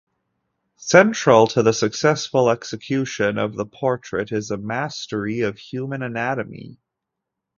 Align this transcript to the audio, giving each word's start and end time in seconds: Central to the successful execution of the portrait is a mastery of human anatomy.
Central 0.77 1.45
to 1.45 1.61
the 1.61 1.73
successful 1.73 2.49
execution 2.49 3.37
of 3.37 3.55
the 3.55 3.67
portrait 3.67 4.31
is 4.31 4.49
a 4.49 4.57
mastery 4.57 5.41
of 5.41 5.59
human 5.59 6.01
anatomy. 6.01 6.79